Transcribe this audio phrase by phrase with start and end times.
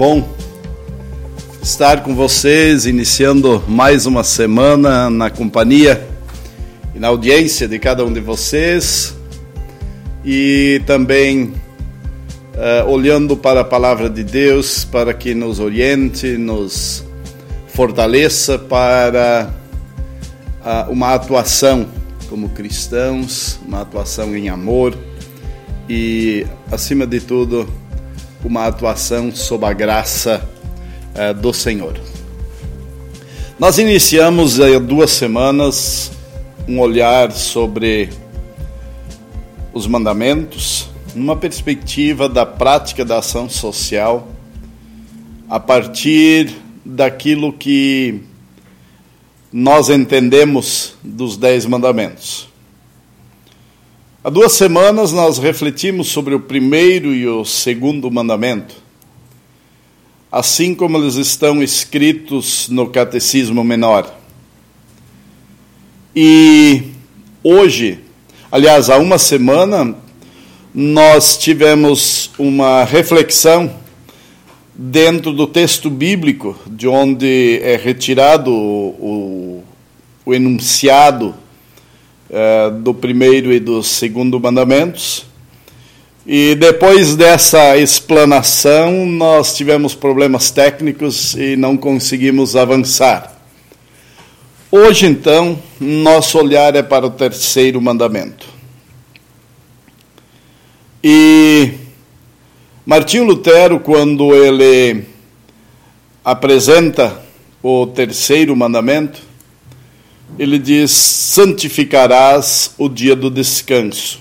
[0.00, 0.26] Bom
[1.62, 6.08] estar com vocês, iniciando mais uma semana na companhia
[6.94, 9.14] e na audiência de cada um de vocês.
[10.24, 11.52] E também
[12.54, 17.04] uh, olhando para a palavra de Deus para que nos oriente, nos
[17.68, 19.50] fortaleça para
[20.64, 21.86] uh, uma atuação
[22.30, 24.96] como cristãos, uma atuação em amor
[25.86, 27.68] e, acima de tudo,
[28.44, 30.48] uma atuação sob a graça
[31.14, 31.98] uh, do Senhor.
[33.58, 36.10] Nós iniciamos há duas semanas
[36.66, 38.08] um olhar sobre
[39.72, 44.28] os mandamentos numa perspectiva da prática da ação social
[45.48, 46.54] a partir
[46.84, 48.22] daquilo que
[49.52, 52.49] nós entendemos dos Dez Mandamentos.
[54.22, 58.74] Há duas semanas nós refletimos sobre o primeiro e o segundo mandamento,
[60.30, 64.14] assim como eles estão escritos no Catecismo Menor.
[66.14, 66.82] E
[67.42, 68.00] hoje,
[68.52, 69.96] aliás, há uma semana,
[70.74, 73.74] nós tivemos uma reflexão
[74.74, 79.64] dentro do texto bíblico, de onde é retirado o,
[80.26, 81.34] o enunciado
[82.32, 85.26] é, do primeiro e do segundo mandamentos.
[86.26, 93.36] E depois dessa explanação, nós tivemos problemas técnicos e não conseguimos avançar.
[94.70, 98.46] Hoje, então, nosso olhar é para o terceiro mandamento.
[101.02, 101.72] E
[102.86, 105.04] Martinho Lutero, quando ele
[106.24, 107.20] apresenta
[107.62, 109.29] o terceiro mandamento,
[110.38, 114.20] ele diz: santificarás o dia do descanso.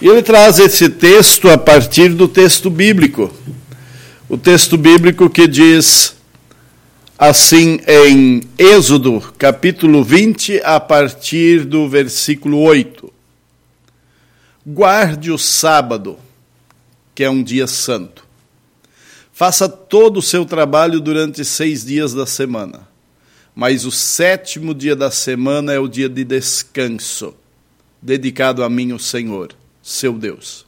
[0.00, 3.32] E ele traz esse texto a partir do texto bíblico.
[4.28, 6.16] O texto bíblico que diz
[7.18, 13.10] assim em Êxodo, capítulo 20, a partir do versículo 8.
[14.66, 16.18] Guarde o sábado,
[17.14, 18.26] que é um dia santo.
[19.32, 22.95] Faça todo o seu trabalho durante seis dias da semana
[23.56, 27.34] mas o sétimo dia da semana é o dia de descanso,
[28.02, 30.66] dedicado a mim, o Senhor, seu Deus.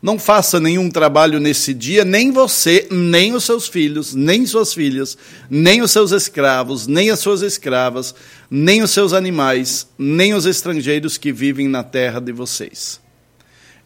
[0.00, 5.18] Não faça nenhum trabalho nesse dia, nem você, nem os seus filhos, nem suas filhas,
[5.50, 8.14] nem os seus escravos, nem as suas escravas,
[8.50, 13.00] nem os seus animais, nem os estrangeiros que vivem na terra de vocês.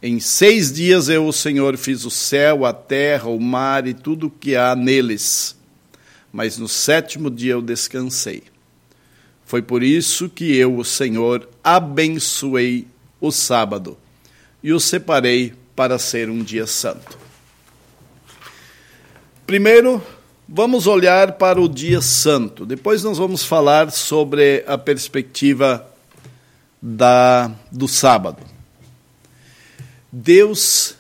[0.01, 4.29] Em seis dias eu, o Senhor, fiz o céu, a terra, o mar e tudo
[4.29, 5.56] o que há neles
[6.37, 8.43] mas no sétimo dia eu descansei.
[9.47, 12.87] Foi por isso que eu, o Senhor, abençoei
[13.19, 13.97] o sábado
[14.63, 17.19] e o separei para ser um dia santo.
[19.47, 20.03] Primeiro,
[20.47, 22.67] vamos olhar para o dia santo.
[22.67, 25.91] Depois nós vamos falar sobre a perspectiva
[26.83, 28.43] da do sábado.
[30.13, 30.97] Deus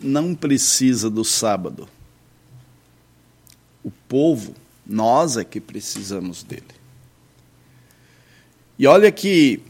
[0.00, 1.86] não precisa do sábado
[4.14, 4.54] povo,
[4.86, 6.62] nós é que precisamos dele.
[8.78, 9.60] E olha que,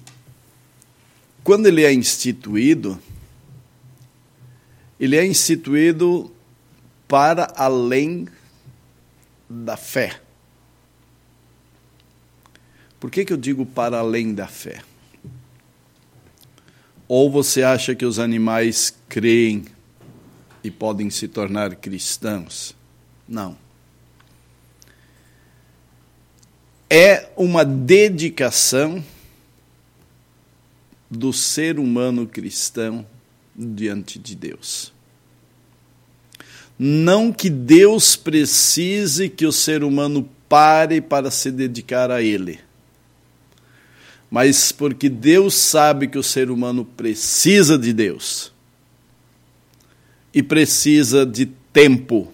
[1.42, 3.00] quando ele é instituído,
[5.00, 6.30] ele é instituído
[7.08, 8.28] para além
[9.48, 10.20] da fé.
[13.00, 14.82] Por que, que eu digo para além da fé?
[17.08, 19.64] Ou você acha que os animais creem
[20.62, 22.76] e podem se tornar cristãos?
[23.26, 23.63] Não.
[26.88, 29.02] É uma dedicação
[31.10, 33.06] do ser humano cristão
[33.54, 34.92] diante de Deus.
[36.78, 42.58] Não que Deus precise que o ser humano pare para se dedicar a Ele,
[44.30, 48.52] mas porque Deus sabe que o ser humano precisa de Deus
[50.32, 52.32] e precisa de tempo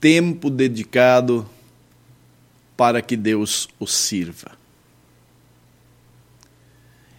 [0.00, 1.48] tempo dedicado
[2.78, 4.52] para que Deus o sirva.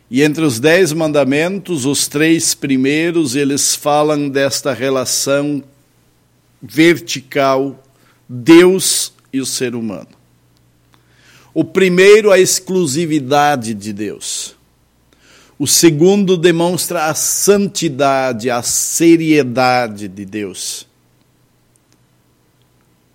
[0.09, 5.61] E entre os dez mandamentos, os três primeiros, eles falam desta relação
[6.61, 7.83] vertical,
[8.27, 10.07] Deus e o ser humano.
[11.53, 14.55] O primeiro, a exclusividade de Deus.
[15.59, 20.87] O segundo demonstra a santidade, a seriedade de Deus.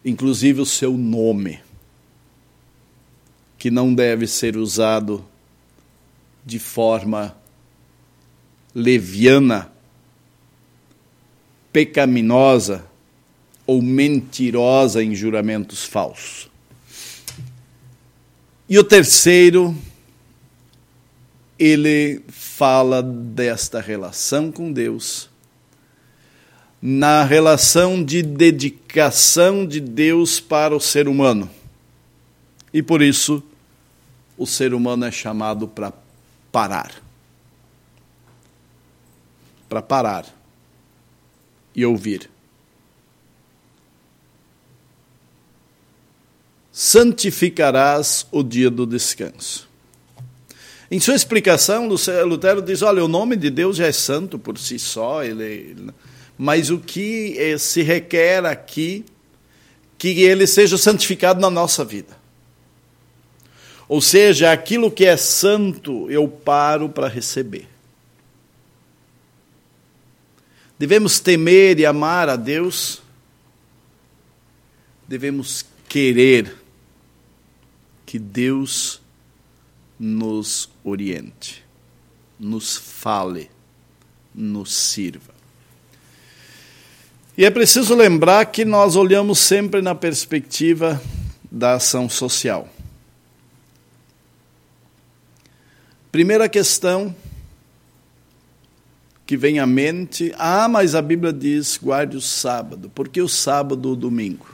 [0.04, 1.63] Inclusive o seu nome
[3.64, 5.24] que não deve ser usado
[6.44, 7.34] de forma
[8.74, 9.72] leviana,
[11.72, 12.84] pecaminosa
[13.66, 16.50] ou mentirosa em juramentos falsos.
[18.68, 19.74] E o terceiro,
[21.58, 25.30] ele fala desta relação com Deus,
[26.82, 31.48] na relação de dedicação de Deus para o ser humano.
[32.70, 33.42] E por isso,
[34.36, 35.92] o ser humano é chamado para
[36.50, 36.92] parar.
[39.68, 40.26] Para parar
[41.74, 42.30] e ouvir.
[46.74, 49.68] santificarás o dia do descanso.
[50.90, 54.76] Em sua explicação, Lutero diz: olha, o nome de Deus já é santo por si
[54.76, 55.76] só, ele,
[56.36, 59.04] mas o que eh, se requer aqui
[59.96, 62.23] que ele seja santificado na nossa vida.
[63.88, 67.68] Ou seja, aquilo que é santo eu paro para receber.
[70.78, 73.00] Devemos temer e amar a Deus,
[75.06, 76.56] devemos querer
[78.04, 79.00] que Deus
[79.98, 81.64] nos oriente,
[82.38, 83.50] nos fale,
[84.34, 85.32] nos sirva.
[87.36, 91.00] E é preciso lembrar que nós olhamos sempre na perspectiva
[91.50, 92.73] da ação social.
[96.14, 97.12] Primeira questão
[99.26, 102.88] que vem à mente: ah, mas a Bíblia diz guarde o sábado.
[102.88, 104.46] Por que o sábado ou domingo?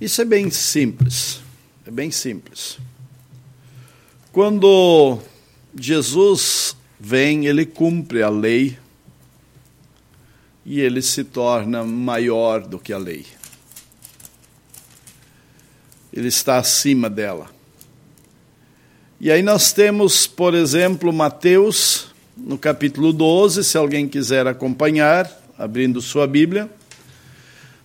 [0.00, 1.40] Isso é bem simples.
[1.86, 2.76] É bem simples.
[4.32, 5.20] Quando
[5.78, 8.76] Jesus vem, ele cumpre a lei
[10.66, 13.24] e ele se torna maior do que a lei.
[16.12, 17.57] Ele está acima dela.
[19.20, 22.06] E aí nós temos, por exemplo, Mateus,
[22.36, 25.28] no capítulo 12, se alguém quiser acompanhar,
[25.58, 26.70] abrindo sua Bíblia.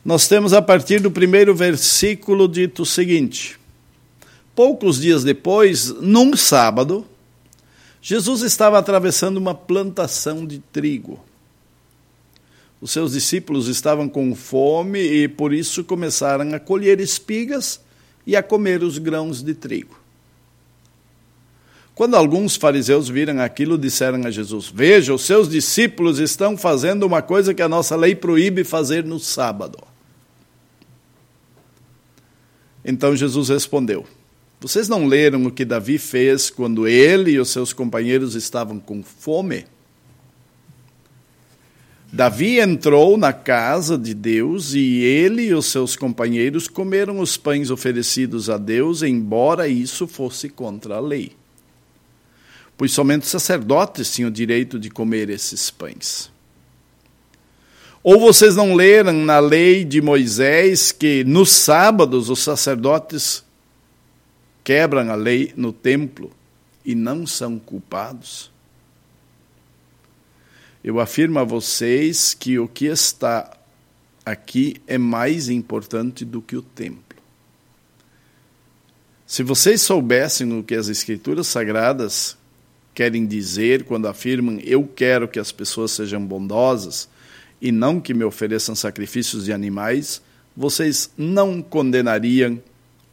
[0.05, 3.59] Nós temos a partir do primeiro versículo dito o seguinte:
[4.53, 7.03] Poucos dias depois, num sábado,
[7.99, 11.19] Jesus estava atravessando uma plantação de trigo.
[12.79, 17.81] Os seus discípulos estavam com fome e por isso começaram a colher espigas
[18.27, 20.02] e a comer os grãos de trigo.
[21.95, 27.21] Quando alguns fariseus viram aquilo, disseram a Jesus: Veja, os seus discípulos estão fazendo uma
[27.21, 29.77] coisa que a nossa lei proíbe fazer no sábado.
[32.83, 34.05] Então Jesus respondeu:
[34.63, 39.03] vocês não leram o que Davi fez quando ele e os seus companheiros estavam com
[39.03, 39.65] fome?
[42.09, 47.69] Davi entrou na casa de Deus e ele e os seus companheiros comeram os pães
[47.69, 51.33] oferecidos a Deus, embora isso fosse contra a lei.
[52.77, 56.31] Pois somente sacerdotes tinham o direito de comer esses pães.
[58.03, 63.43] Ou vocês não leram na lei de Moisés que nos sábados os sacerdotes
[64.63, 66.31] quebram a lei no templo
[66.83, 68.51] e não são culpados?
[70.83, 73.57] Eu afirmo a vocês que o que está
[74.25, 77.01] aqui é mais importante do que o templo.
[79.25, 82.37] Se vocês soubessem o que as Escrituras Sagradas
[82.93, 87.09] querem dizer quando afirmam eu quero que as pessoas sejam bondosas
[87.61, 90.21] e não que me ofereçam sacrifícios de animais,
[90.55, 92.61] vocês não condenariam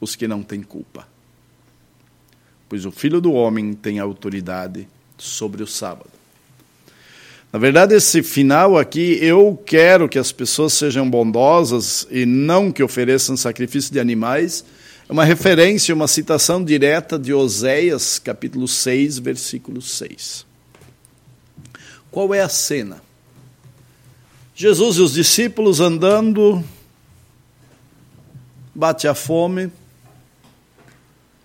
[0.00, 1.06] os que não têm culpa
[2.70, 4.87] pois o Filho do Homem tem autoridade
[5.18, 6.08] sobre o sábado.
[7.52, 12.80] Na verdade, esse final aqui, eu quero que as pessoas sejam bondosas e não que
[12.80, 14.64] ofereçam sacrifício de animais,
[15.11, 20.47] uma referência, uma citação direta de Oséias, capítulo 6, versículo 6.
[22.12, 23.02] Qual é a cena?
[24.55, 26.62] Jesus e os discípulos andando,
[28.73, 29.73] bate a fome,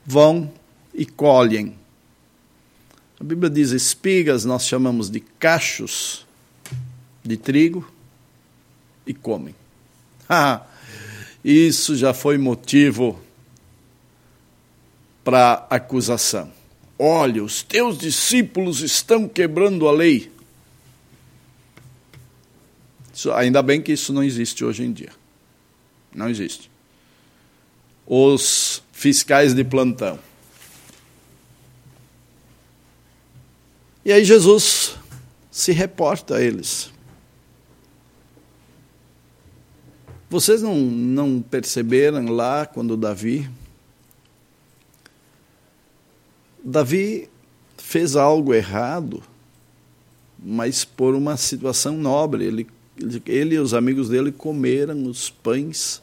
[0.06, 0.52] vão
[0.94, 1.76] e colhem.
[3.20, 6.24] A Bíblia diz espigas, nós chamamos de cachos
[7.24, 7.90] de trigo
[9.08, 9.56] e comem.
[10.28, 10.66] Ah,
[11.44, 13.22] isso já foi motivo
[15.26, 16.50] para acusação.
[16.98, 20.32] Olha, os teus discípulos estão quebrando a lei.
[23.14, 25.12] Isso, ainda bem que isso não existe hoje em dia.
[26.14, 26.72] Não existe.
[28.08, 30.18] Os fiscais de plantão
[34.06, 34.96] E aí Jesus
[35.50, 36.92] se reporta a eles.
[40.30, 43.50] Vocês não, não perceberam lá quando Davi.
[46.68, 47.30] Davi
[47.78, 49.22] fez algo errado,
[50.40, 52.44] mas por uma situação nobre.
[52.44, 52.68] Ele
[53.26, 56.02] Ele e os amigos dele comeram os pães,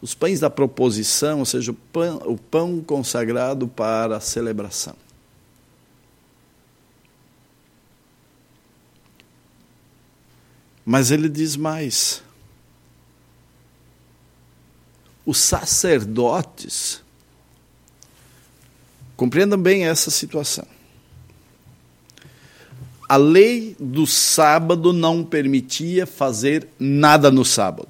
[0.00, 4.96] os pães da proposição, ou seja, o pão, o pão consagrado para a celebração.
[10.86, 12.22] Mas ele diz mais.
[15.26, 17.02] Os sacerdotes,
[19.18, 20.64] compreendam bem essa situação.
[23.08, 27.88] A lei do sábado não permitia fazer nada no sábado.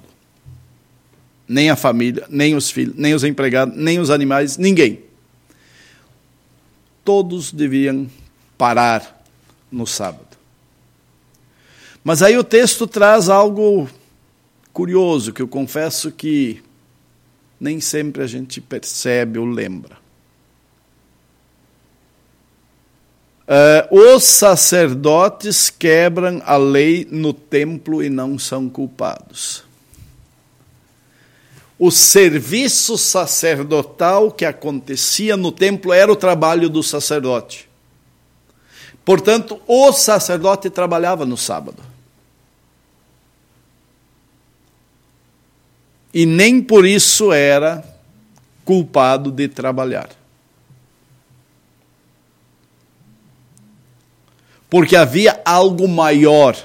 [1.47, 5.03] Nem a família, nem os filhos, nem os empregados, nem os animais, ninguém.
[7.05, 8.09] Todos deviam
[8.57, 9.23] parar
[9.71, 10.35] no sábado.
[12.03, 13.87] Mas aí o texto traz algo
[14.73, 16.63] curioso, que eu confesso que
[17.59, 20.08] nem sempre a gente percebe ou lembra.
[23.49, 29.63] Uh, os sacerdotes quebram a lei no templo e não são culpados.
[31.79, 37.67] O serviço sacerdotal que acontecia no templo era o trabalho do sacerdote.
[39.03, 41.81] Portanto, o sacerdote trabalhava no sábado.
[46.13, 47.83] E nem por isso era
[48.63, 50.18] culpado de trabalhar.
[54.69, 56.55] Porque havia algo maior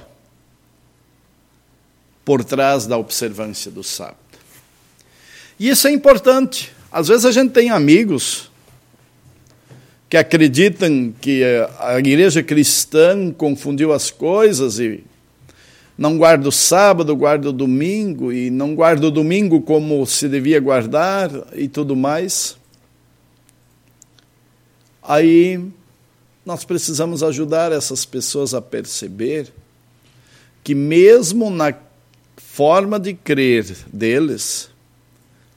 [2.24, 4.18] por trás da observância do sábado.
[5.58, 6.72] E isso é importante.
[6.90, 8.50] Às vezes a gente tem amigos
[10.08, 11.42] que acreditam que
[11.78, 15.04] a igreja cristã confundiu as coisas e
[15.96, 20.60] não guarda o sábado, guarda o domingo, e não guarda o domingo como se devia
[20.60, 22.56] guardar e tudo mais.
[25.02, 25.60] Aí
[26.44, 29.52] nós precisamos ajudar essas pessoas a perceber
[30.62, 31.74] que, mesmo na
[32.36, 34.68] forma de crer deles,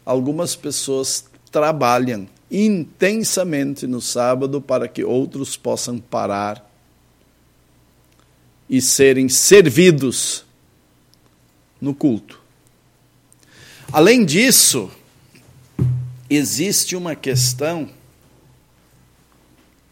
[0.06, 6.66] algumas pessoas trabalham intensamente no sábado para que outros possam parar
[8.70, 10.46] e serem servidos
[11.80, 12.40] no culto.
[13.92, 14.90] Além disso,
[16.30, 17.90] existe uma questão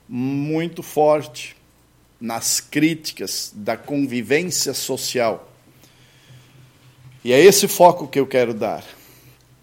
[0.07, 1.55] muito forte
[2.19, 5.51] nas críticas da convivência social.
[7.23, 8.83] E é esse foco que eu quero dar.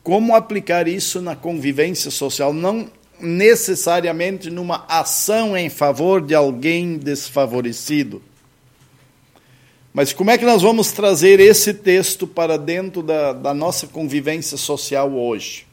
[0.03, 8.21] Como aplicar isso na convivência social, não necessariamente numa ação em favor de alguém desfavorecido.
[9.95, 14.57] Mas como é que nós vamos trazer esse texto para dentro da, da nossa convivência
[14.57, 15.67] social hoje?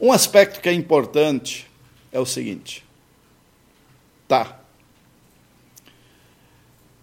[0.00, 1.69] Um aspecto que é importante
[2.12, 2.84] é o seguinte:
[4.26, 4.58] tá.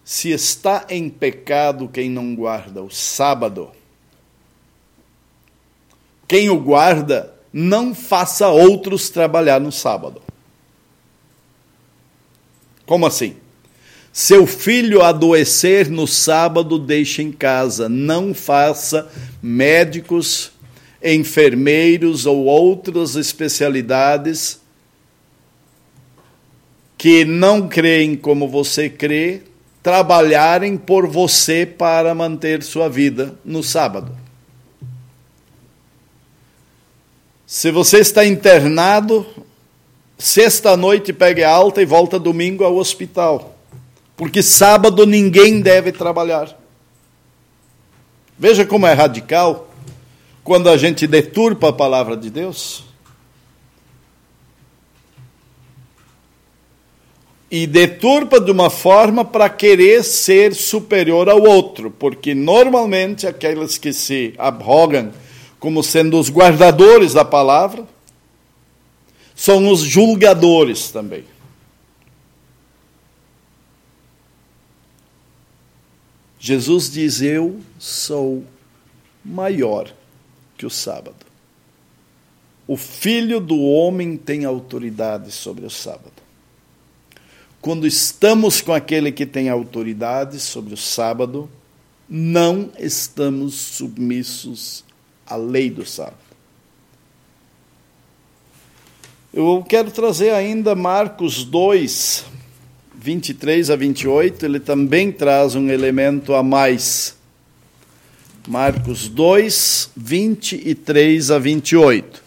[0.04, 3.70] Se está em pecado quem não guarda o sábado,
[6.26, 10.22] quem o guarda, não faça outros trabalhar no sábado.
[12.86, 13.36] Como assim?
[14.12, 17.88] Seu filho adoecer no sábado, deixe em casa.
[17.88, 19.10] Não faça
[19.42, 20.52] médicos,
[21.02, 24.60] enfermeiros ou outras especialidades
[26.98, 29.42] que não creem como você crê,
[29.80, 34.12] trabalharem por você para manter sua vida no sábado.
[37.46, 39.24] Se você está internado,
[40.18, 43.56] sexta-noite pegue alta e volta domingo ao hospital.
[44.16, 46.58] Porque sábado ninguém deve trabalhar.
[48.36, 49.70] Veja como é radical
[50.42, 52.87] quando a gente deturpa a palavra de Deus.
[57.50, 63.92] E deturpa de uma forma para querer ser superior ao outro, porque normalmente aqueles que
[63.92, 65.12] se abrogam
[65.58, 67.86] como sendo os guardadores da palavra,
[69.34, 71.24] são os julgadores também.
[76.38, 78.44] Jesus diz: Eu sou
[79.24, 79.92] maior
[80.56, 81.26] que o sábado.
[82.66, 86.27] O filho do homem tem autoridade sobre o sábado.
[87.60, 91.50] Quando estamos com aquele que tem autoridade sobre o sábado,
[92.08, 94.84] não estamos submissos
[95.26, 96.16] a lei do sábado.
[99.34, 102.24] Eu quero trazer ainda Marcos 2,
[102.94, 107.16] 23 a 28, ele também traz um elemento a mais.
[108.48, 112.24] Marcos 2, 23 a 28.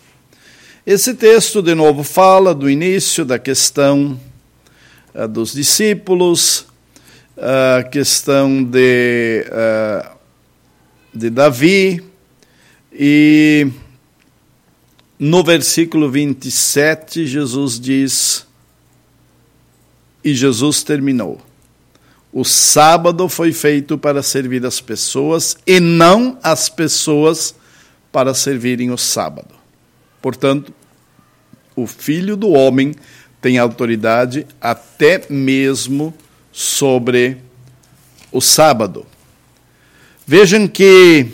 [0.85, 4.19] Esse texto, de novo, fala do início da questão
[5.13, 6.65] uh, dos discípulos
[7.37, 10.17] a questão de, uh,
[11.13, 12.03] de Davi,
[12.93, 13.67] e
[15.17, 18.45] no versículo 27, Jesus diz:
[20.23, 21.41] E Jesus terminou.
[22.33, 27.55] O sábado foi feito para servir as pessoas e não as pessoas
[28.11, 29.53] para servirem o sábado.
[30.21, 30.73] Portanto,
[31.75, 32.93] o filho do homem
[33.41, 36.13] tem autoridade até mesmo
[36.51, 37.37] sobre
[38.31, 39.05] o sábado.
[40.25, 41.27] Vejam que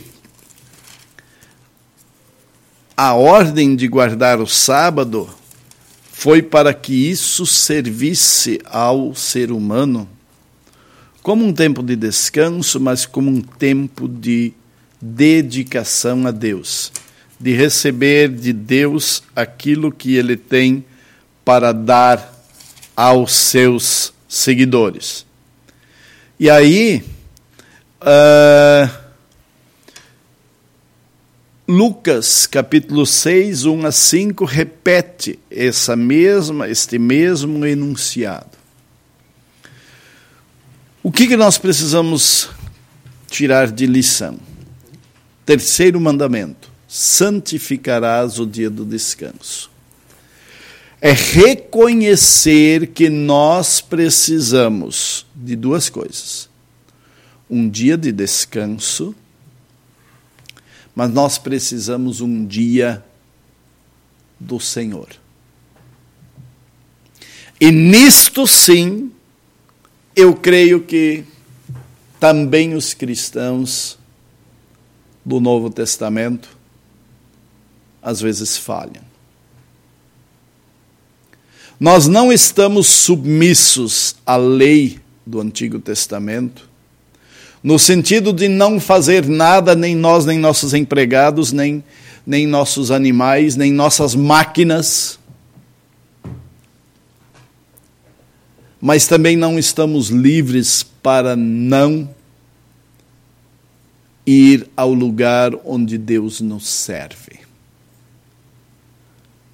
[2.96, 5.30] a ordem de guardar o sábado
[6.12, 10.10] foi para que isso servisse ao ser humano
[11.28, 14.54] como um tempo de descanso, mas como um tempo de
[15.02, 16.90] dedicação a Deus,
[17.38, 20.86] de receber de Deus aquilo que ele tem
[21.48, 22.44] para dar
[22.94, 25.26] aos seus seguidores.
[26.38, 27.02] E aí,
[28.02, 28.94] uh,
[31.66, 38.58] Lucas capítulo 6, 1 a 5, repete essa mesma, este mesmo enunciado.
[41.02, 42.50] O que, que nós precisamos
[43.30, 44.38] tirar de lição?
[45.46, 49.77] Terceiro mandamento: santificarás o dia do descanso.
[51.00, 56.50] É reconhecer que nós precisamos de duas coisas:
[57.50, 59.16] um dia de descanso,
[60.96, 63.04] mas nós precisamos um dia
[64.40, 65.10] do Senhor.
[67.60, 69.12] E nisto sim,
[70.16, 71.24] eu creio que
[72.20, 73.98] também os cristãos
[75.24, 76.58] do Novo Testamento
[78.02, 79.07] às vezes falham.
[81.80, 86.68] Nós não estamos submissos à lei do Antigo Testamento,
[87.64, 91.84] no sentido de não fazer nada, nem nós, nem nossos empregados, nem,
[92.26, 95.20] nem nossos animais, nem nossas máquinas
[98.80, 102.10] mas também não estamos livres para não
[104.26, 107.47] ir ao lugar onde Deus nos serve.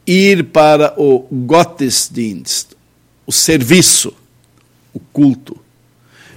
[0.06, 2.70] Ir para o Gottesdienst,
[3.26, 4.14] o serviço,
[4.94, 5.58] o culto,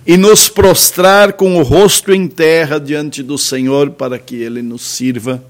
[0.06, 4.82] e nos prostrar com o rosto em terra diante do Senhor para que Ele nos
[4.82, 5.42] sirva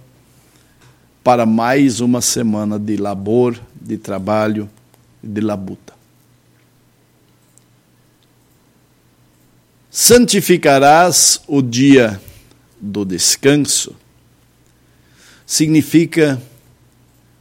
[1.23, 4.71] para mais uma semana de labor, de trabalho,
[5.23, 5.97] de labuta.
[9.97, 12.21] santificarás o dia
[12.79, 13.97] do descanso,
[15.47, 16.39] significa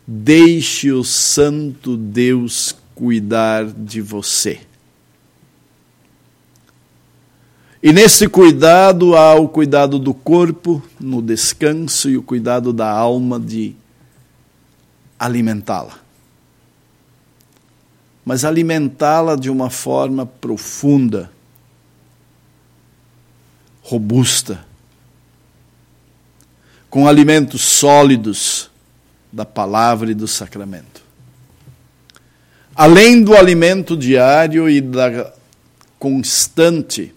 [0.07, 4.61] deixe o Santo Deus cuidar de você.
[7.81, 13.39] E nesse cuidado há o cuidado do corpo no descanso e o cuidado da alma
[13.39, 13.75] de
[15.19, 15.99] alimentá-la.
[18.23, 21.31] Mas alimentá-la de uma forma profunda,
[23.83, 24.65] robusta,
[26.89, 28.71] com alimentos sólidos
[29.35, 31.03] da palavra e do sacramento.
[32.73, 35.33] Além do alimento diário e da
[35.99, 37.13] constante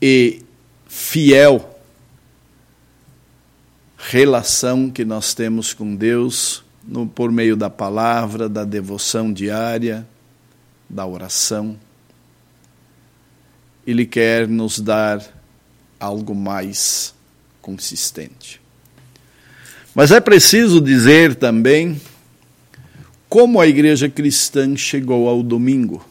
[0.00, 0.42] e
[0.88, 1.78] fiel
[3.98, 10.06] relação que nós temos com Deus no, por meio da palavra, da devoção diária,
[10.88, 11.78] da oração.
[13.86, 15.22] Ele quer nos dar
[16.00, 17.14] algo mais
[17.60, 18.64] consistente.
[19.96, 21.98] Mas é preciso dizer também
[23.30, 26.04] como a igreja cristã chegou ao domingo.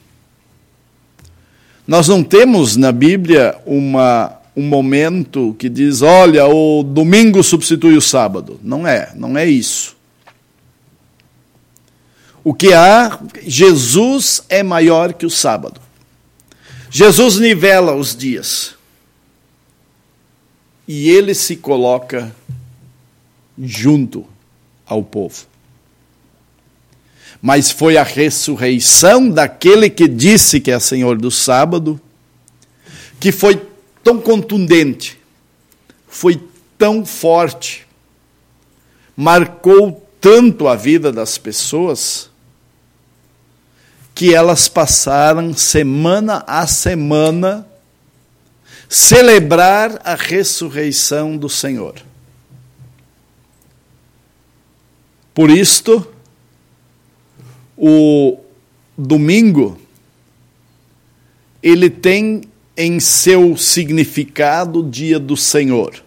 [1.85, 8.01] Nós não temos na Bíblia uma, um momento que diz, olha, o domingo substitui o
[8.01, 8.59] sábado.
[8.63, 9.95] Não é, não é isso.
[12.43, 15.79] O que há, Jesus é maior que o sábado.
[16.89, 18.73] Jesus nivela os dias.
[20.87, 22.33] E ele se coloca
[23.57, 24.25] junto
[24.85, 25.45] ao povo.
[27.41, 31.99] Mas foi a ressurreição daquele que disse que é Senhor do sábado,
[33.19, 33.61] que foi
[34.03, 35.19] tão contundente,
[36.07, 36.41] foi
[36.77, 37.85] tão forte,
[39.15, 42.29] marcou tanto a vida das pessoas,
[44.13, 47.67] que elas passaram semana a semana
[48.87, 51.95] celebrar a ressurreição do Senhor.
[55.35, 56.07] Por isto,
[57.77, 58.39] o
[58.97, 59.77] domingo
[61.61, 62.43] ele tem
[62.77, 66.01] em seu significado dia do Senhor.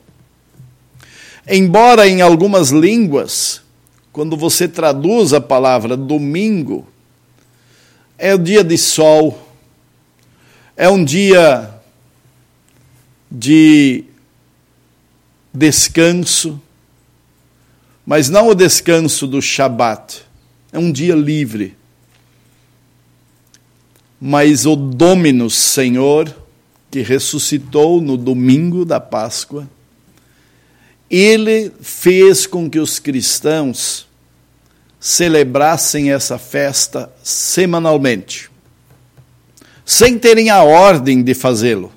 [1.47, 3.61] Embora em algumas línguas,
[4.11, 6.89] quando você traduz a palavra domingo,
[8.17, 9.47] é o dia de sol,
[10.75, 11.69] é um dia
[13.31, 14.05] de
[15.53, 16.59] descanso,
[18.09, 20.23] mas não o descanso do Shabat,
[20.73, 21.77] é um dia livre.
[24.19, 26.35] Mas o Dominus Senhor,
[26.91, 29.69] que ressuscitou no domingo da Páscoa,
[31.11, 34.09] ele fez com que os cristãos
[34.99, 38.51] celebrassem essa festa semanalmente,
[39.85, 41.93] sem terem a ordem de fazê-lo,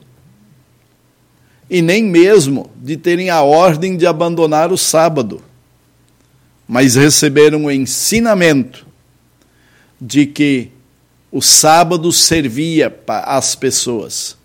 [1.70, 5.42] e nem mesmo de terem a ordem de abandonar o sábado,
[6.72, 8.88] mas receberam o ensinamento
[10.00, 10.70] de que
[11.30, 14.38] o sábado servia às pessoas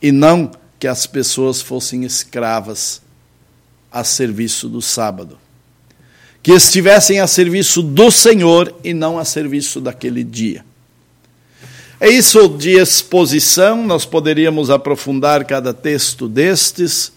[0.00, 3.02] e não que as pessoas fossem escravas
[3.92, 5.38] a serviço do sábado.
[6.42, 10.64] Que estivessem a serviço do Senhor e não a serviço daquele dia.
[12.00, 17.12] É isso de exposição, nós poderíamos aprofundar cada texto destes,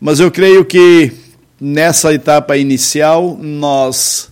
[0.00, 1.26] mas eu creio que
[1.60, 4.30] nessa etapa inicial nós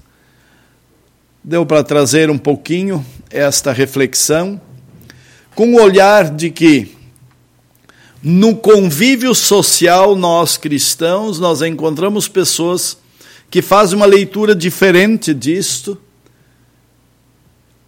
[1.43, 4.61] deu para trazer um pouquinho esta reflexão
[5.55, 6.95] com o olhar de que
[8.23, 12.99] no convívio social, nós cristãos, nós encontramos pessoas
[13.51, 16.01] que fazem uma leitura diferente disto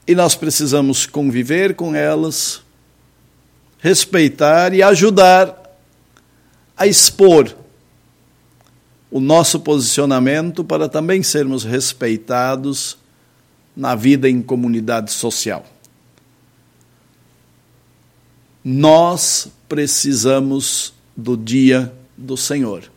[0.07, 2.63] e nós precisamos conviver com elas,
[3.79, 5.77] respeitar e ajudar
[6.77, 7.55] a expor
[9.11, 12.99] o nosso posicionamento para também sermos respeitados
[13.77, 15.65] na vida em comunidade social.
[18.65, 22.91] Nós precisamos do dia do Senhor,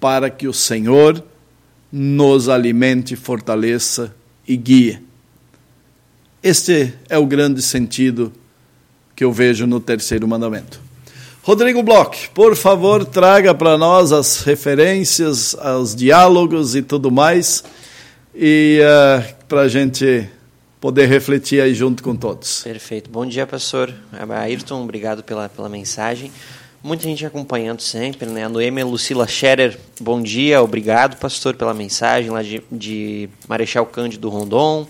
[0.00, 1.22] para que o Senhor
[1.90, 4.14] nos alimente, fortaleça
[4.46, 5.02] e guie.
[6.42, 8.32] Este é o grande sentido
[9.16, 10.87] que eu vejo no terceiro mandamento.
[11.48, 17.64] Rodrigo Bloch, por favor, traga para nós as referências, os diálogos e tudo mais,
[18.34, 20.28] e uh, eh, para a gente
[20.78, 22.60] poder refletir aí junto com todos.
[22.62, 23.08] Perfeito.
[23.08, 23.94] Bom dia, pastor.
[24.12, 26.30] Ayrton, obrigado pela, pela mensagem.
[26.82, 28.44] Muita gente acompanhando sempre, né?
[28.44, 34.28] A Noêmia Lucila Scherer, bom dia, obrigado, pastor, pela mensagem lá de, de Marechal Cândido
[34.28, 34.86] Rondon.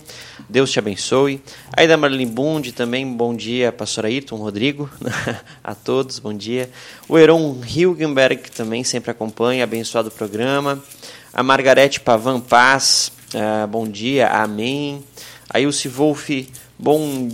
[0.49, 1.39] Deus te abençoe.
[1.77, 4.89] Aí da Marlene Bund também, bom dia, pastor Ayrton, Rodrigo,
[5.63, 6.71] a todos, bom dia.
[7.07, 10.83] O Heron Hilgenberg também sempre acompanha, abençoado o programa.
[11.31, 15.03] A Margarete Pavan Paz, uh, bom dia, amém.
[15.51, 16.31] Aí o Wolf,
[16.79, 17.29] bom,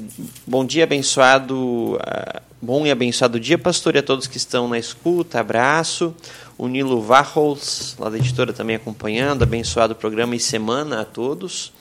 [0.45, 4.77] bom dia, abençoado, uh, bom e abençoado dia, pastor, e a todos que estão na
[4.77, 6.13] escuta, abraço.
[6.57, 11.73] O Nilo Varros, lá da editora também acompanhando, abençoado programa e semana a todos.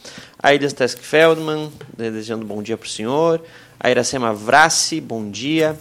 [0.44, 3.42] A Elias Tesk Feldman, desejando bom dia para o senhor.
[3.80, 5.74] A Iracema Vrassi, bom dia.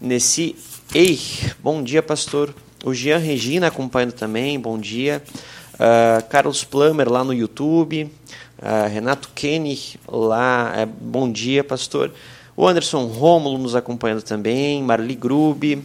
[0.00, 0.54] Nessi
[0.94, 1.18] Ei,
[1.58, 2.54] bom dia, pastor.
[2.84, 5.20] O Jean Regina acompanhando também, bom dia.
[5.74, 8.04] Uh, Carlos Plummer lá no YouTube.
[8.04, 12.12] Uh, Renato Kenny, lá, é, bom dia, pastor.
[12.56, 15.84] O Anderson Rômulo nos acompanhando também, Marli Grube,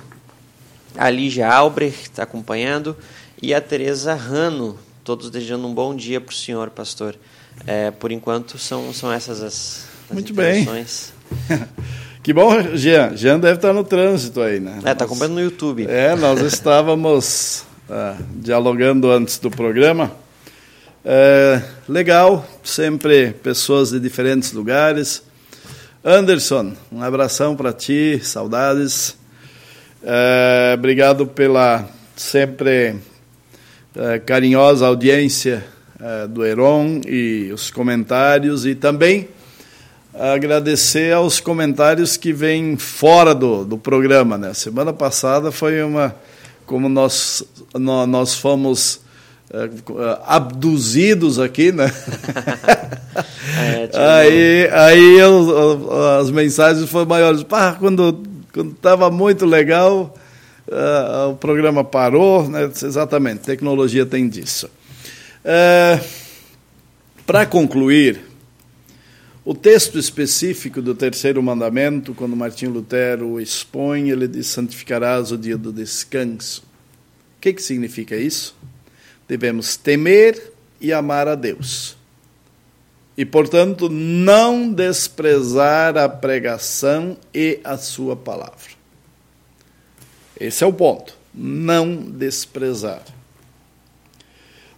[0.96, 2.96] a Lígia Albrecht está acompanhando
[3.42, 7.15] e a Tereza Rano, todos desejando um bom dia para o senhor, pastor.
[7.67, 10.65] É, por enquanto, são, são essas as, as Muito bem.
[12.21, 13.15] Que bom, Jean.
[13.15, 14.79] Jean deve estar no trânsito aí, né?
[14.83, 15.88] É, está acompanhando no YouTube.
[15.88, 20.12] É, nós estávamos uh, dialogando antes do programa
[21.03, 25.23] é, legal, sempre pessoas de diferentes lugares.
[26.03, 29.17] Anderson, um abração para ti, saudades.
[30.03, 32.95] É, obrigado pela sempre
[34.25, 35.65] carinhosa audiência
[35.99, 39.28] é, do Heron e os comentários e também
[40.13, 44.38] agradecer aos comentários que vêm fora do, do programa.
[44.38, 44.54] Né?
[44.54, 46.15] Semana passada foi uma
[46.65, 49.02] como nós nós fomos
[49.49, 51.91] uh, abduzidos aqui, né?
[53.58, 53.97] é, tipo...
[53.97, 57.43] aí aí eu, as mensagens foram maiores.
[57.43, 58.21] Pá, quando
[58.56, 60.15] estava muito legal,
[60.71, 62.63] uh, o programa parou, né?
[62.65, 64.69] Exatamente, tecnologia tem disso.
[65.43, 66.03] Uh,
[67.25, 68.21] Para concluir,
[69.45, 75.58] o texto específico do terceiro mandamento, quando Martinho Lutero expõe, ele diz: santificarás o dia
[75.58, 76.62] do descanso.
[77.38, 78.58] O que, que significa isso?
[79.29, 80.51] devemos temer
[80.82, 81.95] e amar a Deus.
[83.15, 88.79] E, portanto, não desprezar a pregação e a sua palavra.
[90.39, 91.17] Esse é o ponto.
[91.34, 93.04] Não desprezar.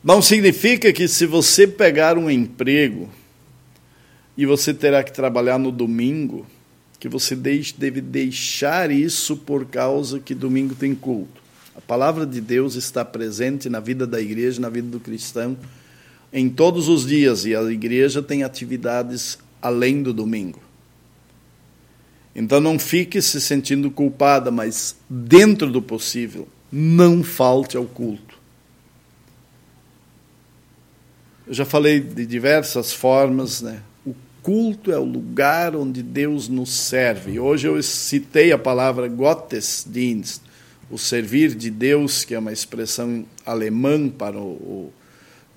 [0.03, 3.09] Não significa que se você pegar um emprego
[4.35, 6.45] e você terá que trabalhar no domingo,
[6.99, 11.41] que você deve deixar isso por causa que domingo tem culto.
[11.75, 15.57] A palavra de Deus está presente na vida da igreja, na vida do cristão,
[16.33, 20.59] em todos os dias, e a igreja tem atividades além do domingo.
[22.35, 28.39] Então não fique se sentindo culpada, mas dentro do possível, não falte ao culto.
[31.45, 33.81] Eu já falei de diversas formas, né?
[34.05, 37.39] O culto é o lugar onde Deus nos serve.
[37.39, 40.41] Hoje eu citei a palavra Gottesdienst,
[40.89, 44.93] o servir de Deus, que é uma expressão alemã para o, o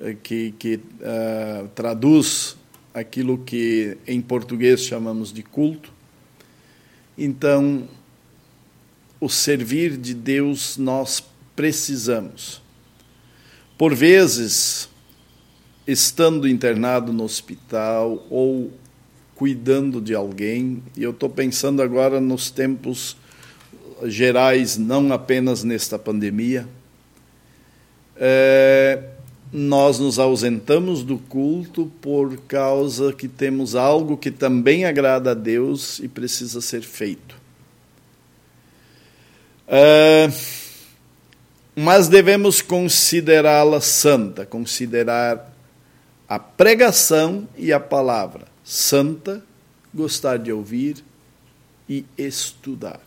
[0.01, 2.57] eh, que, que uh, traduz
[2.93, 5.94] aquilo que em português chamamos de culto.
[7.16, 7.88] Então,
[9.20, 11.22] o servir de Deus nós
[11.55, 12.61] precisamos.
[13.79, 14.88] Por vezes,
[15.87, 18.72] estando internado no hospital ou
[19.35, 23.16] cuidando de alguém, e eu estou pensando agora nos tempos
[24.05, 26.68] gerais, não apenas nesta pandemia,
[28.16, 29.13] é,
[29.53, 35.99] nós nos ausentamos do culto por causa que temos algo que também agrada a Deus
[36.01, 37.37] e precisa ser feito.
[39.67, 40.31] É,
[41.77, 45.53] mas devemos considerá-la santa, considerar
[46.29, 49.43] a pregação e a palavra santa,
[49.93, 51.05] gostar de ouvir
[51.89, 53.01] e estudar.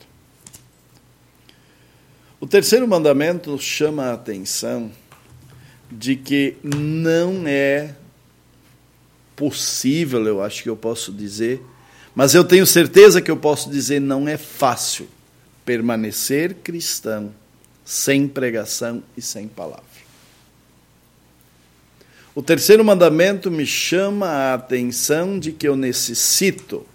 [2.39, 4.91] O terceiro mandamento chama a atenção
[5.91, 7.95] de que não é
[9.35, 11.61] possível, eu acho que eu posso dizer,
[12.15, 15.07] mas eu tenho certeza que eu posso dizer não é fácil
[15.63, 17.33] permanecer cristão
[17.85, 19.85] sem pregação e sem palavra.
[22.33, 26.85] O terceiro mandamento me chama a atenção de que eu necessito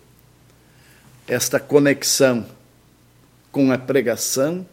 [1.26, 2.46] esta conexão
[3.50, 4.66] com a pregação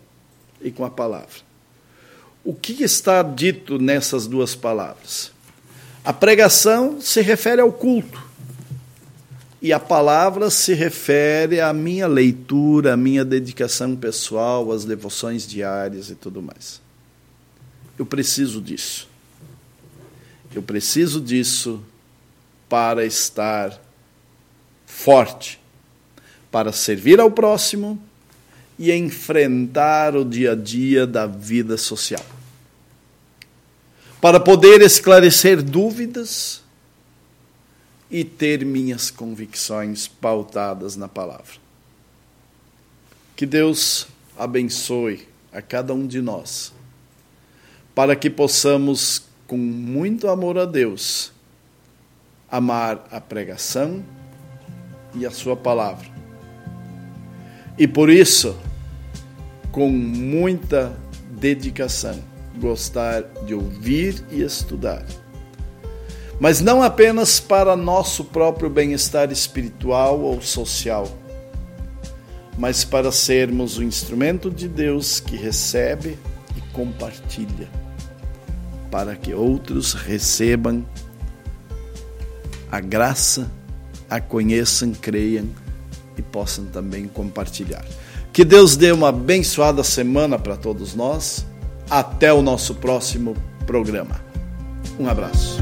[0.62, 1.49] e com a palavra.
[2.43, 5.32] O que está dito nessas duas palavras?
[6.04, 8.30] A pregação se refere ao culto.
[9.62, 16.10] E a palavra se refere à minha leitura, à minha dedicação pessoal, às devoções diárias
[16.10, 16.82] e tudo mais.
[17.97, 19.10] Eu preciso disso.
[20.56, 21.84] Eu preciso disso
[22.69, 23.80] para estar
[24.86, 25.60] forte,
[26.49, 28.02] para servir ao próximo
[28.80, 32.26] e enfrentar o dia a dia da vida social.
[34.22, 36.63] Para poder esclarecer dúvidas
[38.10, 41.60] e ter minhas convicções pautadas na palavra.
[43.36, 46.74] Que Deus abençoe a cada um de nós,
[47.94, 51.34] para que possamos com muito amor a Deus,
[52.50, 54.04] amar a pregação
[55.13, 56.08] e a Sua palavra.
[57.78, 58.58] E por isso,
[59.80, 60.92] com muita
[61.39, 62.22] dedicação,
[62.60, 65.06] gostar de ouvir e estudar.
[66.38, 71.08] Mas não apenas para nosso próprio bem-estar espiritual ou social,
[72.58, 76.20] mas para sermos o instrumento de Deus que recebe
[76.58, 77.70] e compartilha
[78.92, 80.86] para que outros recebam
[82.70, 83.50] a graça,
[84.10, 85.48] a conheçam, creiam
[86.18, 87.86] e possam também compartilhar.
[88.39, 91.45] Que Deus dê uma abençoada semana para todos nós.
[91.89, 93.36] Até o nosso próximo
[93.67, 94.21] programa.
[94.97, 95.58] Um abraço.